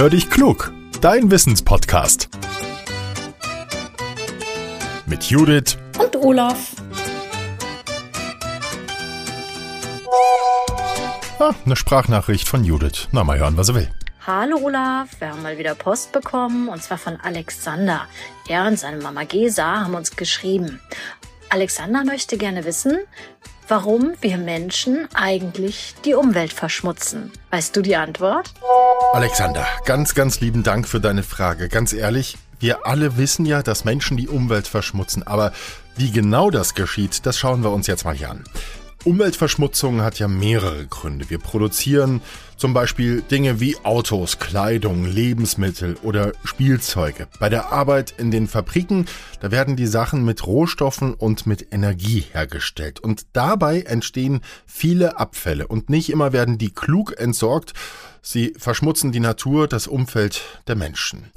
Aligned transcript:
Hör 0.00 0.08
dich 0.08 0.30
klug, 0.30 0.72
dein 1.02 1.30
Wissenspodcast. 1.30 2.30
Mit 5.04 5.24
Judith 5.24 5.76
und 5.98 6.16
Olaf. 6.16 6.72
Ah, 11.38 11.52
eine 11.66 11.76
Sprachnachricht 11.76 12.48
von 12.48 12.64
Judith. 12.64 13.08
Na, 13.12 13.24
mal 13.24 13.38
hören, 13.38 13.58
was 13.58 13.68
er 13.68 13.74
will. 13.74 13.90
Hallo 14.26 14.56
Olaf, 14.62 15.20
wir 15.20 15.32
haben 15.32 15.42
mal 15.42 15.58
wieder 15.58 15.74
Post 15.74 16.12
bekommen 16.12 16.70
und 16.70 16.82
zwar 16.82 16.96
von 16.96 17.20
Alexander. 17.20 18.06
Er 18.48 18.68
und 18.68 18.78
seine 18.78 19.02
Mama 19.02 19.24
Gesa 19.24 19.80
haben 19.80 19.94
uns 19.94 20.16
geschrieben. 20.16 20.80
Alexander 21.50 22.04
möchte 22.04 22.38
gerne 22.38 22.64
wissen, 22.64 23.00
warum 23.68 24.14
wir 24.22 24.38
Menschen 24.38 25.08
eigentlich 25.12 25.94
die 26.06 26.14
Umwelt 26.14 26.54
verschmutzen. 26.54 27.30
Weißt 27.50 27.76
du 27.76 27.82
die 27.82 27.96
Antwort? 27.96 28.54
Alexander, 29.12 29.66
ganz, 29.86 30.14
ganz 30.14 30.40
lieben 30.40 30.62
Dank 30.62 30.86
für 30.86 31.00
deine 31.00 31.24
Frage. 31.24 31.68
Ganz 31.68 31.92
ehrlich, 31.92 32.38
wir 32.60 32.86
alle 32.86 33.16
wissen 33.16 33.44
ja, 33.44 33.60
dass 33.60 33.84
Menschen 33.84 34.16
die 34.16 34.28
Umwelt 34.28 34.68
verschmutzen, 34.68 35.26
aber 35.26 35.52
wie 35.96 36.12
genau 36.12 36.50
das 36.50 36.74
geschieht, 36.74 37.26
das 37.26 37.36
schauen 37.36 37.64
wir 37.64 37.72
uns 37.72 37.88
jetzt 37.88 38.04
mal 38.04 38.14
hier 38.14 38.30
an. 38.30 38.44
Umweltverschmutzung 39.04 40.02
hat 40.02 40.18
ja 40.18 40.28
mehrere 40.28 40.86
Gründe. 40.86 41.30
Wir 41.30 41.38
produzieren 41.38 42.20
zum 42.58 42.74
Beispiel 42.74 43.22
Dinge 43.22 43.58
wie 43.58 43.78
Autos, 43.82 44.38
Kleidung, 44.38 45.06
Lebensmittel 45.06 45.96
oder 46.02 46.32
Spielzeuge. 46.44 47.26
Bei 47.38 47.48
der 47.48 47.72
Arbeit 47.72 48.12
in 48.18 48.30
den 48.30 48.46
Fabriken, 48.46 49.06
da 49.40 49.50
werden 49.50 49.74
die 49.74 49.86
Sachen 49.86 50.26
mit 50.26 50.46
Rohstoffen 50.46 51.14
und 51.14 51.46
mit 51.46 51.72
Energie 51.72 52.26
hergestellt. 52.32 53.00
Und 53.00 53.24
dabei 53.32 53.80
entstehen 53.80 54.42
viele 54.66 55.18
Abfälle. 55.18 55.66
Und 55.66 55.88
nicht 55.88 56.10
immer 56.10 56.34
werden 56.34 56.58
die 56.58 56.70
klug 56.70 57.18
entsorgt. 57.18 57.72
Sie 58.20 58.52
verschmutzen 58.58 59.12
die 59.12 59.20
Natur, 59.20 59.66
das 59.66 59.86
Umfeld 59.86 60.42
der 60.66 60.76
Menschen. 60.76 61.30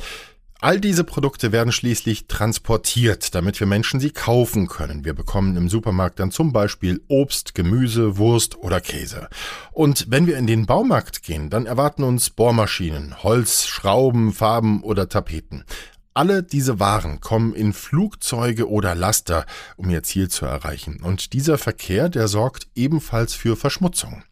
All 0.63 0.79
diese 0.79 1.03
Produkte 1.03 1.51
werden 1.51 1.73
schließlich 1.73 2.27
transportiert, 2.27 3.35
damit 3.35 3.59
wir 3.59 3.67
Menschen 3.67 3.99
sie 3.99 4.11
kaufen 4.11 4.69
können. 4.69 5.03
Wir 5.03 5.13
bekommen 5.13 5.57
im 5.57 5.67
Supermarkt 5.67 6.21
dann 6.21 6.31
zum 6.31 6.53
Beispiel 6.53 7.01
Obst, 7.09 7.53
Gemüse, 7.53 8.15
Wurst 8.17 8.55
oder 8.55 8.79
Käse. 8.79 9.27
Und 9.73 10.05
wenn 10.09 10.25
wir 10.25 10.37
in 10.37 10.47
den 10.47 10.65
Baumarkt 10.65 11.21
gehen, 11.21 11.49
dann 11.49 11.65
erwarten 11.65 12.03
uns 12.03 12.29
Bohrmaschinen, 12.29 13.21
Holz, 13.23 13.67
Schrauben, 13.67 14.31
Farben 14.31 14.83
oder 14.83 15.09
Tapeten. 15.09 15.65
Alle 16.13 16.43
diese 16.43 16.79
Waren 16.79 17.19
kommen 17.19 17.53
in 17.53 17.73
Flugzeuge 17.73 18.69
oder 18.69 18.95
Laster, 18.95 19.45
um 19.75 19.89
ihr 19.89 20.03
Ziel 20.03 20.29
zu 20.29 20.45
erreichen. 20.45 21.01
Und 21.03 21.33
dieser 21.33 21.57
Verkehr, 21.57 22.07
der 22.07 22.29
sorgt 22.29 22.67
ebenfalls 22.73 23.33
für 23.33 23.57
Verschmutzung. 23.57 24.23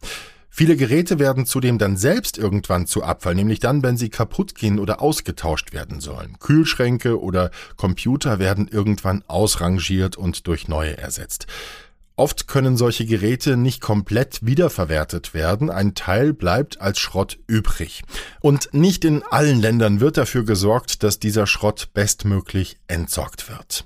Viele 0.54 0.76
Geräte 0.76 1.18
werden 1.18 1.46
zudem 1.46 1.78
dann 1.78 1.96
selbst 1.96 2.38
irgendwann 2.38 2.86
zu 2.86 3.04
Abfall, 3.04 3.36
nämlich 3.36 3.62
dann, 3.62 3.84
wenn 3.84 3.96
sie 3.96 4.10
kaputt 4.10 4.54
gehen 4.54 4.80
oder 4.80 5.02
ausgetauscht 5.02 5.72
werden 5.72 6.02
sollen. 6.02 6.38
Kühlschränke 6.40 7.22
oder 7.22 7.52
Computer 7.78 8.38
werden 8.38 8.68
irgendwann 8.68 9.24
ausrangiert 9.28 10.18
und 10.18 10.48
durch 10.48 10.68
neue 10.68 10.98
ersetzt. 10.98 11.48
Oft 12.18 12.50
können 12.50 12.76
solche 12.76 13.06
Geräte 13.06 13.56
nicht 13.56 13.80
komplett 13.80 14.46
wiederverwertet 14.46 15.34
werden, 15.34 15.70
ein 15.70 15.96
Teil 15.96 16.34
bleibt 16.34 16.82
als 16.82 17.00
Schrott 17.00 17.40
übrig. 17.48 18.04
Und 18.42 18.74
nicht 18.74 19.06
in 19.06 19.24
allen 19.24 19.62
Ländern 19.62 20.02
wird 20.02 20.18
dafür 20.18 20.44
gesorgt, 20.44 21.02
dass 21.02 21.18
dieser 21.18 21.48
Schrott 21.48 21.90
bestmöglich 21.94 22.78
entsorgt 22.88 23.50
wird. 23.50 23.86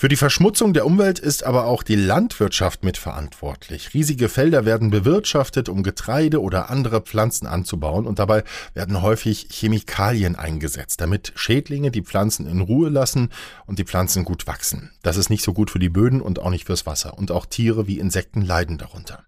Für 0.00 0.08
die 0.08 0.16
Verschmutzung 0.16 0.72
der 0.72 0.86
Umwelt 0.86 1.18
ist 1.18 1.44
aber 1.44 1.66
auch 1.66 1.82
die 1.82 1.94
Landwirtschaft 1.94 2.84
mitverantwortlich. 2.84 3.92
Riesige 3.92 4.30
Felder 4.30 4.64
werden 4.64 4.88
bewirtschaftet, 4.88 5.68
um 5.68 5.82
Getreide 5.82 6.40
oder 6.40 6.70
andere 6.70 7.02
Pflanzen 7.02 7.46
anzubauen 7.46 8.06
und 8.06 8.18
dabei 8.18 8.42
werden 8.72 9.02
häufig 9.02 9.48
Chemikalien 9.50 10.36
eingesetzt, 10.36 11.02
damit 11.02 11.34
Schädlinge 11.34 11.90
die 11.90 12.00
Pflanzen 12.00 12.46
in 12.46 12.62
Ruhe 12.62 12.88
lassen 12.88 13.28
und 13.66 13.78
die 13.78 13.84
Pflanzen 13.84 14.24
gut 14.24 14.46
wachsen. 14.46 14.90
Das 15.02 15.18
ist 15.18 15.28
nicht 15.28 15.44
so 15.44 15.52
gut 15.52 15.70
für 15.70 15.78
die 15.78 15.90
Böden 15.90 16.22
und 16.22 16.38
auch 16.38 16.48
nicht 16.48 16.64
fürs 16.64 16.86
Wasser 16.86 17.18
und 17.18 17.30
auch 17.30 17.44
Tiere 17.44 17.86
wie 17.86 17.98
Insekten 17.98 18.40
leiden 18.40 18.78
darunter. 18.78 19.26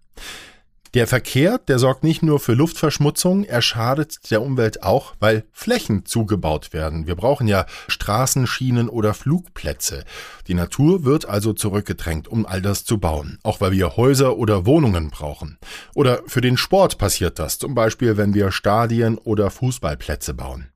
Der 0.93 1.07
Verkehr, 1.07 1.57
der 1.57 1.79
sorgt 1.79 2.03
nicht 2.03 2.21
nur 2.21 2.39
für 2.39 2.53
Luftverschmutzung, 2.53 3.45
er 3.45 3.63
schadet 3.63 4.29
der 4.29 4.43
Umwelt 4.43 4.83
auch, 4.83 5.15
weil 5.19 5.43
Flächen 5.51 6.05
zugebaut 6.05 6.71
werden. 6.71 7.07
Wir 7.07 7.15
brauchen 7.15 7.47
ja 7.47 7.65
Straßen, 7.87 8.45
Schienen 8.45 8.89
oder 8.89 9.15
Flugplätze. 9.15 10.03
Die 10.47 10.53
Natur 10.53 11.03
wird 11.03 11.27
also 11.27 11.53
zurückgedrängt, 11.53 12.27
um 12.27 12.45
all 12.45 12.61
das 12.61 12.85
zu 12.85 12.99
bauen, 12.99 13.39
auch 13.41 13.59
weil 13.59 13.71
wir 13.71 13.97
Häuser 13.97 14.37
oder 14.37 14.67
Wohnungen 14.67 15.09
brauchen. 15.09 15.57
Oder 15.95 16.21
für 16.27 16.41
den 16.41 16.57
Sport 16.57 16.99
passiert 16.99 17.39
das, 17.39 17.57
zum 17.57 17.73
Beispiel 17.73 18.15
wenn 18.17 18.35
wir 18.35 18.51
Stadien 18.51 19.17
oder 19.17 19.49
Fußballplätze 19.49 20.35
bauen. 20.35 20.72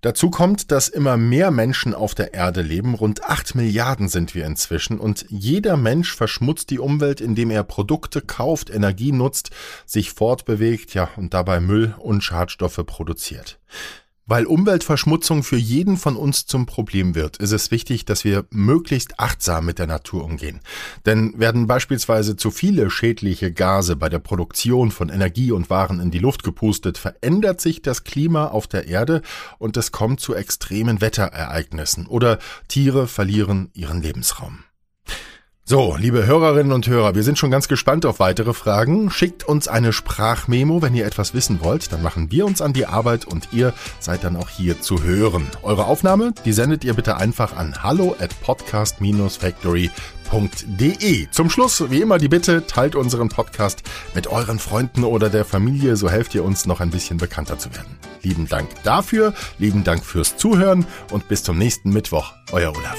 Dazu 0.00 0.30
kommt, 0.30 0.70
dass 0.70 0.88
immer 0.88 1.16
mehr 1.16 1.50
Menschen 1.50 1.92
auf 1.92 2.14
der 2.14 2.32
Erde 2.32 2.62
leben. 2.62 2.94
Rund 2.94 3.24
acht 3.24 3.56
Milliarden 3.56 4.08
sind 4.08 4.34
wir 4.34 4.46
inzwischen. 4.46 5.00
Und 5.00 5.26
jeder 5.28 5.76
Mensch 5.76 6.14
verschmutzt 6.14 6.70
die 6.70 6.78
Umwelt, 6.78 7.20
indem 7.20 7.50
er 7.50 7.64
Produkte 7.64 8.20
kauft, 8.20 8.70
Energie 8.70 9.10
nutzt, 9.10 9.50
sich 9.86 10.12
fortbewegt, 10.12 10.94
ja, 10.94 11.08
und 11.16 11.34
dabei 11.34 11.58
Müll 11.58 11.96
und 11.98 12.22
Schadstoffe 12.22 12.80
produziert. 12.86 13.58
Weil 14.30 14.44
Umweltverschmutzung 14.44 15.42
für 15.42 15.56
jeden 15.56 15.96
von 15.96 16.14
uns 16.14 16.44
zum 16.44 16.66
Problem 16.66 17.14
wird, 17.14 17.38
ist 17.38 17.52
es 17.52 17.70
wichtig, 17.70 18.04
dass 18.04 18.24
wir 18.24 18.44
möglichst 18.50 19.18
achtsam 19.18 19.64
mit 19.64 19.78
der 19.78 19.86
Natur 19.86 20.22
umgehen. 20.22 20.60
Denn 21.06 21.32
werden 21.38 21.66
beispielsweise 21.66 22.36
zu 22.36 22.50
viele 22.50 22.90
schädliche 22.90 23.50
Gase 23.52 23.96
bei 23.96 24.10
der 24.10 24.18
Produktion 24.18 24.90
von 24.90 25.08
Energie 25.08 25.50
und 25.50 25.70
Waren 25.70 25.98
in 25.98 26.10
die 26.10 26.18
Luft 26.18 26.42
gepustet, 26.42 26.98
verändert 26.98 27.62
sich 27.62 27.80
das 27.80 28.04
Klima 28.04 28.48
auf 28.48 28.66
der 28.66 28.86
Erde 28.86 29.22
und 29.56 29.78
es 29.78 29.92
kommt 29.92 30.20
zu 30.20 30.34
extremen 30.34 31.00
Wetterereignissen 31.00 32.06
oder 32.06 32.38
Tiere 32.68 33.06
verlieren 33.06 33.70
ihren 33.72 34.02
Lebensraum. 34.02 34.58
So, 35.70 35.96
liebe 35.98 36.24
Hörerinnen 36.24 36.72
und 36.72 36.86
Hörer, 36.86 37.14
wir 37.14 37.22
sind 37.22 37.38
schon 37.38 37.50
ganz 37.50 37.68
gespannt 37.68 38.06
auf 38.06 38.20
weitere 38.20 38.54
Fragen. 38.54 39.10
Schickt 39.10 39.46
uns 39.46 39.68
eine 39.68 39.92
Sprachmemo, 39.92 40.80
wenn 40.80 40.94
ihr 40.94 41.04
etwas 41.04 41.34
wissen 41.34 41.60
wollt. 41.60 41.92
Dann 41.92 42.02
machen 42.02 42.30
wir 42.30 42.46
uns 42.46 42.62
an 42.62 42.72
die 42.72 42.86
Arbeit 42.86 43.26
und 43.26 43.50
ihr 43.52 43.74
seid 44.00 44.24
dann 44.24 44.36
auch 44.36 44.48
hier 44.48 44.80
zu 44.80 45.02
hören. 45.02 45.46
Eure 45.62 45.84
Aufnahme, 45.84 46.32
die 46.46 46.54
sendet 46.54 46.84
ihr 46.84 46.94
bitte 46.94 47.18
einfach 47.18 47.54
an 47.54 47.82
hallo 47.82 48.16
at 48.18 48.30
podcast-factory.de. 48.40 51.26
Zum 51.32 51.50
Schluss, 51.50 51.90
wie 51.90 52.00
immer, 52.00 52.16
die 52.16 52.28
Bitte, 52.28 52.66
teilt 52.66 52.94
unseren 52.94 53.28
Podcast 53.28 53.82
mit 54.14 54.28
euren 54.28 54.58
Freunden 54.58 55.04
oder 55.04 55.28
der 55.28 55.44
Familie, 55.44 55.96
so 55.96 56.08
helft 56.08 56.34
ihr 56.34 56.44
uns 56.44 56.64
noch 56.64 56.80
ein 56.80 56.88
bisschen 56.88 57.18
bekannter 57.18 57.58
zu 57.58 57.74
werden. 57.74 57.98
Lieben 58.22 58.48
Dank 58.48 58.70
dafür, 58.84 59.34
lieben 59.58 59.84
Dank 59.84 60.02
fürs 60.02 60.38
Zuhören 60.38 60.86
und 61.10 61.28
bis 61.28 61.42
zum 61.42 61.58
nächsten 61.58 61.90
Mittwoch. 61.90 62.32
Euer 62.52 62.74
Olaf. 62.74 62.96